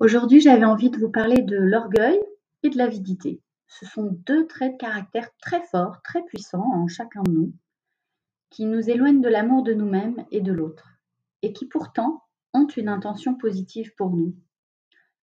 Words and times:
Aujourd'hui, 0.00 0.40
j'avais 0.40 0.64
envie 0.64 0.88
de 0.88 0.96
vous 0.96 1.10
parler 1.10 1.42
de 1.42 1.58
l'orgueil 1.58 2.18
et 2.62 2.70
de 2.70 2.78
l'avidité. 2.78 3.42
Ce 3.66 3.84
sont 3.84 4.18
deux 4.26 4.46
traits 4.46 4.72
de 4.72 4.78
caractère 4.78 5.28
très 5.42 5.60
forts, 5.64 6.00
très 6.00 6.24
puissants 6.24 6.72
en 6.72 6.88
chacun 6.88 7.22
de 7.22 7.30
nous, 7.30 7.52
qui 8.48 8.64
nous 8.64 8.88
éloignent 8.88 9.20
de 9.20 9.28
l'amour 9.28 9.62
de 9.62 9.74
nous-mêmes 9.74 10.24
et 10.30 10.40
de 10.40 10.52
l'autre, 10.52 10.88
et 11.42 11.52
qui 11.52 11.66
pourtant 11.66 12.22
ont 12.54 12.66
une 12.66 12.88
intention 12.88 13.34
positive 13.34 13.94
pour 13.94 14.16
nous. 14.16 14.34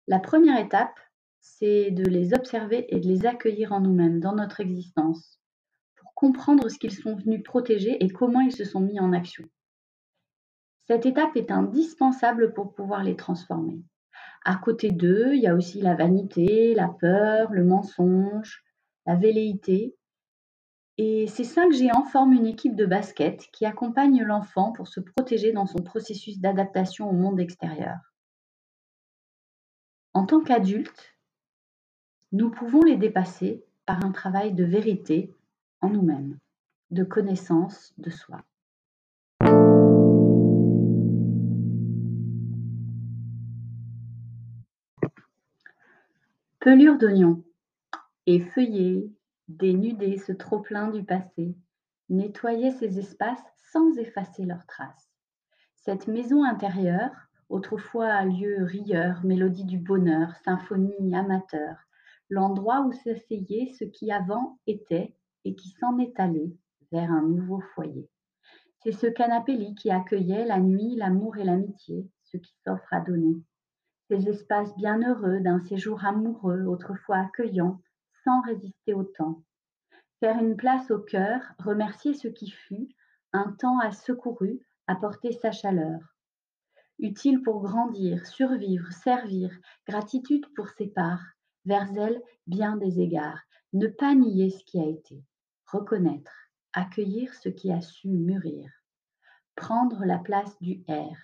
La 0.07 0.19
première 0.19 0.63
étape, 0.63 0.99
c'est 1.39 1.89
de 1.89 2.03
les 2.03 2.35
observer 2.35 2.85
et 2.95 2.99
de 2.99 3.07
les 3.07 3.25
accueillir 3.25 3.73
en 3.73 3.81
nous-mêmes, 3.81 4.19
dans 4.19 4.35
notre 4.35 4.59
existence, 4.59 5.39
pour 5.95 6.13
comprendre 6.13 6.69
ce 6.69 6.77
qu'ils 6.77 6.93
sont 6.93 7.15
venus 7.15 7.41
protéger 7.41 8.03
et 8.03 8.09
comment 8.09 8.41
ils 8.41 8.55
se 8.55 8.65
sont 8.65 8.81
mis 8.81 8.99
en 8.99 9.13
action. 9.13 9.45
Cette 10.85 11.07
étape 11.07 11.35
est 11.35 11.49
indispensable 11.49 12.53
pour 12.53 12.75
pouvoir 12.75 13.03
les 13.03 13.15
transformer. 13.15 13.81
À 14.45 14.55
côté 14.55 14.91
d'eux, 14.91 15.33
il 15.33 15.41
y 15.41 15.47
a 15.47 15.55
aussi 15.55 15.81
la 15.81 15.95
vanité, 15.95 16.73
la 16.73 16.87
peur, 16.87 17.51
le 17.51 17.63
mensonge, 17.63 18.63
la 19.05 19.15
velléité. 19.15 19.95
Et 20.97 21.27
ces 21.27 21.43
cinq 21.43 21.71
géants 21.71 22.03
forment 22.03 22.33
une 22.33 22.45
équipe 22.45 22.75
de 22.75 22.85
basket 22.85 23.47
qui 23.53 23.65
accompagne 23.65 24.23
l'enfant 24.23 24.71
pour 24.71 24.87
se 24.87 24.99
protéger 24.99 25.51
dans 25.51 25.65
son 25.65 25.79
processus 25.79 26.39
d'adaptation 26.39 27.09
au 27.09 27.13
monde 27.13 27.39
extérieur. 27.39 27.97
En 30.13 30.25
tant 30.25 30.41
qu'adultes, 30.41 31.15
nous 32.31 32.49
pouvons 32.49 32.81
les 32.81 32.97
dépasser 32.97 33.63
par 33.85 34.05
un 34.05 34.11
travail 34.11 34.53
de 34.53 34.63
vérité 34.63 35.35
en 35.81 35.89
nous-mêmes, 35.89 36.37
de 36.91 37.03
connaissance 37.03 37.93
de 37.97 38.09
soi. 38.09 38.41
Pelure 46.61 46.97
d'oignon. 46.97 47.41
Effeuiller, 48.25 49.09
dénuder 49.47 50.17
ce 50.17 50.33
trop-plein 50.33 50.89
du 50.89 51.05
passé, 51.05 51.55
nettoyer 52.09 52.71
ces 52.71 52.99
espaces 52.99 53.45
sans 53.71 53.97
effacer 53.97 54.43
leurs 54.43 54.65
traces. 54.65 55.09
Cette 55.77 56.09
maison 56.09 56.43
intérieure, 56.43 57.13
autrefois 57.47 58.25
lieu 58.25 58.65
rieur, 58.65 59.23
mélodie 59.23 59.63
du 59.63 59.77
bonheur, 59.77 60.35
symphonie 60.43 61.15
amateur, 61.15 61.77
l'endroit 62.29 62.81
où 62.81 62.91
s'asseyait 62.91 63.71
ce 63.79 63.85
qui 63.85 64.11
avant 64.11 64.59
était 64.67 65.15
et 65.45 65.55
qui 65.55 65.69
s'en 65.79 65.97
est 65.97 66.19
allé 66.19 66.53
vers 66.91 67.09
un 67.09 67.21
nouveau 67.21 67.61
foyer. 67.73 68.09
C'est 68.83 68.91
ce 68.91 69.07
canapé 69.07 69.55
lit 69.55 69.75
qui 69.75 69.91
accueillait 69.91 70.45
la 70.45 70.59
nuit, 70.59 70.97
l'amour 70.97 71.37
et 71.37 71.45
l'amitié, 71.45 72.05
ce 72.25 72.35
qui 72.35 72.53
s'offre 72.65 72.93
à 72.93 72.99
donner 72.99 73.41
ces 74.09 74.27
espaces 74.27 74.75
bienheureux 74.75 75.39
d'un 75.39 75.59
séjour 75.59 76.03
amoureux, 76.03 76.63
autrefois 76.63 77.17
accueillant, 77.17 77.79
sans 78.23 78.41
résister 78.41 78.95
au 78.95 79.03
temps. 79.03 79.43
Faire 80.19 80.39
une 80.39 80.57
place 80.57 80.89
au 80.89 80.97
cœur, 80.97 81.41
remercier 81.59 82.15
ce 82.15 82.27
qui 82.27 82.49
fut, 82.49 82.89
un 83.33 83.51
temps 83.59 83.77
a 83.79 83.91
secouru, 83.91 84.65
apporter 84.87 85.31
sa 85.31 85.51
chaleur. 85.51 85.99
Utile 86.97 87.43
pour 87.43 87.61
grandir, 87.61 88.25
survivre, 88.25 88.91
servir, 88.91 89.55
gratitude 89.87 90.45
pour 90.55 90.69
ses 90.69 90.87
parts, 90.87 91.23
vers 91.65 91.87
elle 91.95 92.19
bien 92.47 92.77
des 92.77 92.99
égards, 92.99 93.39
ne 93.73 93.87
pas 93.87 94.15
nier 94.15 94.49
ce 94.49 94.63
qui 94.65 94.79
a 94.79 94.87
été, 94.87 95.23
reconnaître, 95.67 96.33
accueillir 96.73 97.31
ce 97.35 97.47
qui 97.47 97.71
a 97.71 97.79
su 97.79 98.09
mûrir, 98.09 98.71
prendre 99.55 100.03
la 100.03 100.17
place 100.17 100.59
du 100.61 100.83
R, 100.89 101.15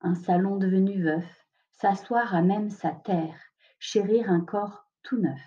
un 0.00 0.16
salon 0.16 0.56
devenu 0.56 1.00
veuf, 1.00 1.47
s'asseoir 1.80 2.34
à 2.34 2.42
même 2.42 2.70
sa 2.70 2.90
terre, 2.90 3.38
chérir 3.78 4.30
un 4.30 4.40
corps 4.40 4.88
tout 5.02 5.18
neuf, 5.18 5.40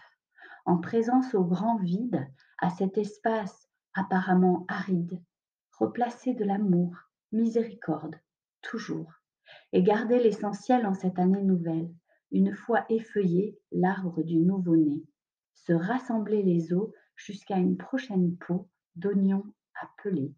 en 0.65 0.77
présence 0.77 1.33
au 1.35 1.43
grand 1.43 1.77
vide, 1.77 2.25
à 2.59 2.69
cet 2.69 2.97
espace 2.97 3.67
apparemment 3.93 4.65
aride, 4.69 5.21
replacer 5.77 6.33
de 6.33 6.45
l'amour, 6.45 6.95
miséricorde, 7.33 8.15
toujours, 8.61 9.11
et 9.73 9.83
garder 9.83 10.19
l'essentiel 10.19 10.85
en 10.85 10.93
cette 10.93 11.19
année 11.19 11.43
nouvelle, 11.43 11.93
une 12.31 12.55
fois 12.55 12.85
effeuillé 12.87 13.59
l'arbre 13.73 14.23
du 14.23 14.37
nouveau-né, 14.39 15.03
se 15.53 15.73
rassembler 15.73 16.43
les 16.43 16.71
os 16.71 16.91
jusqu'à 17.17 17.57
une 17.57 17.75
prochaine 17.75 18.37
peau 18.37 18.69
d'oignons 18.95 19.43
appelés, 19.81 20.33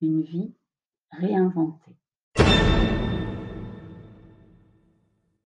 une 0.00 0.22
vie 0.22 0.54
réinventée. 1.10 1.96